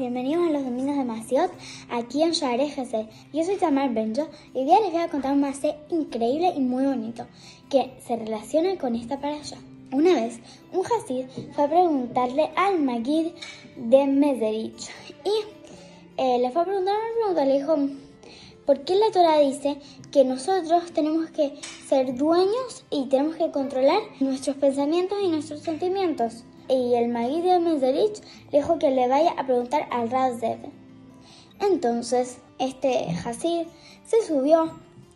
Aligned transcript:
bienvenidos 0.00 0.48
a 0.48 0.52
los 0.52 0.64
Domingos 0.64 0.96
de 1.28 1.50
aquí 1.90 2.22
en 2.22 2.30
Share 2.30 2.74
GC. 2.74 3.06
Yo 3.34 3.44
soy 3.44 3.56
Tamar 3.56 3.92
Benjo 3.92 4.30
y 4.54 4.60
hoy 4.60 4.64
día 4.64 4.80
les 4.80 4.92
voy 4.92 5.02
a 5.02 5.08
contar 5.10 5.34
un 5.34 5.42
macé 5.42 5.74
increíble 5.90 6.54
y 6.56 6.60
muy 6.60 6.86
bonito 6.86 7.26
que 7.68 7.92
se 8.06 8.16
relaciona 8.16 8.78
con 8.78 8.94
esta 8.96 9.16
allá. 9.16 9.58
Una 9.92 10.14
vez, 10.14 10.40
un 10.72 10.86
Hasid 10.86 11.26
fue 11.52 11.64
a 11.64 11.68
preguntarle 11.68 12.50
al 12.56 12.80
Magid 12.80 13.32
de 13.76 14.06
Mezerich 14.06 14.88
y 15.22 16.16
eh, 16.16 16.38
le 16.38 16.50
fue 16.50 16.62
a 16.62 16.64
preguntar 16.64 16.94
una 16.94 17.34
pregunta, 17.34 17.44
le 17.44 17.58
dijo, 17.58 17.76
¿por 18.64 18.80
qué 18.84 18.94
la 18.94 19.10
Torah 19.12 19.38
dice 19.40 19.76
que 20.10 20.24
nosotros 20.24 20.92
tenemos 20.92 21.28
que 21.28 21.52
ser 21.86 22.16
dueños 22.16 22.86
y 22.90 23.04
tenemos 23.10 23.36
que 23.36 23.50
controlar 23.50 24.00
nuestros 24.20 24.56
pensamientos 24.56 25.18
y 25.22 25.28
nuestros 25.28 25.60
sentimientos? 25.60 26.44
Y 26.70 26.94
el 26.94 27.08
Magui 27.08 27.40
de 27.40 27.58
Mezerich 27.58 28.22
le 28.52 28.60
dijo 28.60 28.78
que 28.78 28.90
le 28.90 29.08
vaya 29.08 29.32
a 29.32 29.44
preguntar 29.44 29.88
al 29.90 30.08
Razev. 30.08 30.58
Entonces, 31.60 32.38
este 32.58 33.08
Hasid 33.24 33.66
se 34.06 34.24
subió 34.26 34.70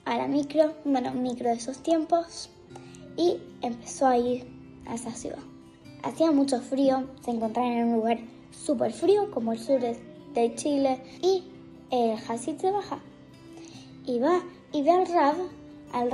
a 0.04 0.16
la 0.18 0.26
micro, 0.26 0.72
bueno, 0.84 1.12
micro 1.12 1.48
de 1.48 1.54
esos 1.54 1.78
tiempos, 1.78 2.50
y 3.16 3.38
empezó 3.62 4.08
a 4.08 4.18
ir 4.18 4.46
a 4.86 4.96
esa 4.96 5.12
ciudad. 5.12 5.38
Hacía 6.02 6.32
mucho 6.32 6.60
frío, 6.60 7.08
se 7.24 7.30
encontraba 7.30 7.68
en 7.68 7.84
un 7.84 7.96
lugar 7.96 8.18
súper 8.50 8.92
frío, 8.92 9.30
como 9.30 9.52
el 9.52 9.58
sur 9.58 9.80
de 9.80 10.54
Chile, 10.56 11.00
y 11.22 11.44
el 11.90 12.18
Hasid 12.28 12.58
se 12.58 12.70
baja. 12.72 12.98
Y 14.06 14.18
va 14.18 14.42
y 14.72 14.82
ve 14.82 14.90
al 14.90 15.06
Rav, 15.06 15.36
al 15.92 16.10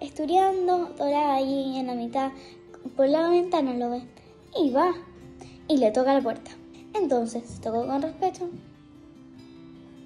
estudiando 0.00 0.88
Torah 0.96 1.34
ahí 1.34 1.76
en 1.78 1.86
la 1.86 1.94
mitad, 1.94 2.32
por 2.96 3.08
la 3.08 3.28
ventana 3.28 3.74
lo 3.74 3.90
ve 3.90 4.02
y 4.58 4.70
va 4.70 4.92
y 5.68 5.76
le 5.76 5.90
toca 5.90 6.14
la 6.14 6.20
puerta. 6.20 6.50
Entonces 6.94 7.60
tocó 7.60 7.86
con 7.86 8.02
respeto. 8.02 8.48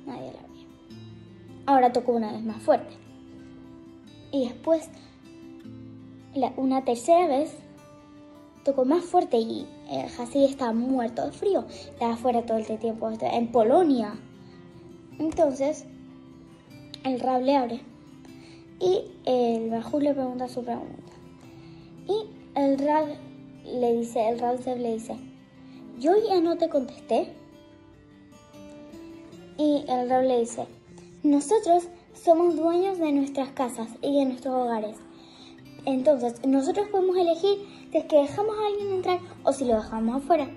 Nadie 0.07 0.33
la 0.33 0.41
abrió. 0.41 0.67
Ahora 1.67 1.93
tocó 1.93 2.13
una 2.13 2.33
vez 2.33 2.43
más 2.43 2.63
fuerte. 2.63 2.95
Y 4.33 4.45
después, 4.47 4.89
una 6.57 6.85
tercera 6.85 7.27
vez, 7.27 7.55
tocó 8.65 8.85
más 8.85 9.05
fuerte 9.05 9.39
y 9.39 9.67
el 9.91 10.07
Hasid 10.07 10.45
estaba 10.45 10.73
muerto 10.73 11.27
de 11.27 11.33
frío. 11.33 11.65
Estaba 11.69 12.17
fuera 12.17 12.47
todo 12.47 12.59
el 12.59 12.67
tiempo, 12.79 13.11
en 13.21 13.53
Polonia. 13.53 14.15
Entonces, 15.19 15.85
el 17.05 17.21
Rab 17.21 17.43
le 17.43 17.57
abre. 17.57 17.81
Y 18.81 19.03
el 19.27 19.71
Bajul 19.71 20.05
le 20.05 20.15
pregunta 20.15 20.49
su 20.49 20.65
pregunta. 20.65 21.13
Y 22.09 22.25
el 22.59 22.79
Rab 22.79 23.09
le 23.65 23.97
dice, 23.97 24.29
el 24.29 24.39
Raúl 24.39 24.61
le 24.65 24.95
dice, 24.95 25.17
yo 25.99 26.13
ya 26.29 26.41
no 26.41 26.57
te 26.57 26.69
contesté. 26.69 27.33
Y 29.59 29.85
el 29.89 30.09
Raúl 30.09 30.29
le 30.29 30.41
dice, 30.41 30.67
nosotros 31.23 31.89
somos 32.15 32.57
dueños 32.57 32.99
de 32.99 33.13
nuestras 33.13 33.51
casas 33.51 33.89
y 34.03 34.19
de 34.19 34.27
nuestros 34.27 34.55
hogares. 34.55 34.97
Entonces, 35.87 36.35
nosotros 36.47 36.89
podemos 36.89 37.17
elegir 37.17 37.67
si 37.91 37.99
es 37.99 38.05
que 38.05 38.17
dejamos 38.17 38.57
a 38.57 38.67
alguien 38.67 38.95
entrar 38.95 39.21
o 39.45 39.53
si 39.53 39.65
lo 39.65 39.77
dejamos 39.77 40.23
afuera. 40.23 40.49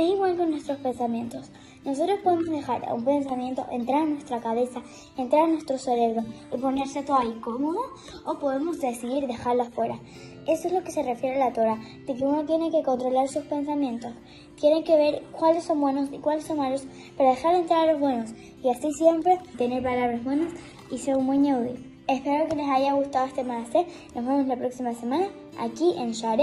Es 0.00 0.08
igual 0.08 0.34
con 0.38 0.50
nuestros 0.50 0.78
pensamientos. 0.78 1.50
Nosotros 1.84 2.20
podemos 2.24 2.46
dejar 2.46 2.88
a 2.88 2.94
un 2.94 3.04
pensamiento 3.04 3.66
entrar 3.70 4.04
en 4.04 4.14
nuestra 4.14 4.40
cabeza, 4.40 4.80
entrar 5.18 5.44
en 5.44 5.52
nuestro 5.52 5.76
cerebro 5.76 6.24
y 6.50 6.56
ponerse 6.56 7.02
todo 7.02 7.18
ahí 7.18 7.38
cómodo 7.42 7.80
o 8.24 8.38
podemos 8.38 8.80
decidir 8.80 9.26
dejarlo 9.26 9.64
afuera. 9.64 9.98
Eso 10.46 10.68
es 10.68 10.72
lo 10.72 10.82
que 10.82 10.90
se 10.90 11.02
refiere 11.02 11.36
a 11.36 11.48
la 11.48 11.52
Torah, 11.52 11.78
de 12.06 12.14
que 12.14 12.24
uno 12.24 12.46
tiene 12.46 12.70
que 12.70 12.82
controlar 12.82 13.28
sus 13.28 13.44
pensamientos. 13.44 14.14
Tiene 14.58 14.84
que 14.84 14.96
ver 14.96 15.22
cuáles 15.32 15.64
son 15.64 15.82
buenos 15.82 16.08
y 16.10 16.16
cuáles 16.16 16.44
son 16.44 16.56
malos 16.56 16.86
para 17.18 17.32
dejar 17.32 17.54
entrar 17.54 17.86
a 17.86 17.92
los 17.92 18.00
buenos 18.00 18.30
y 18.64 18.70
así 18.70 18.90
siempre 18.94 19.38
tener 19.58 19.82
palabras 19.82 20.24
buenas 20.24 20.50
y 20.90 20.96
ser 20.96 21.18
un 21.18 21.26
buen 21.26 21.44
yehudi. 21.44 22.04
Espero 22.08 22.48
que 22.48 22.56
les 22.56 22.70
haya 22.70 22.94
gustado 22.94 23.26
este 23.26 23.44
mensaje. 23.44 23.86
Nos 24.14 24.24
vemos 24.24 24.46
la 24.46 24.56
próxima 24.56 24.94
semana 24.94 25.26
aquí 25.58 25.92
en 25.98 26.12
Share 26.12 26.40